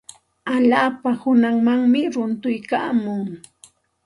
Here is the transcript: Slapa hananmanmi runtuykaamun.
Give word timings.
Slapa 0.63 1.09
hananmanmi 1.21 2.01
runtuykaamun. 2.13 3.25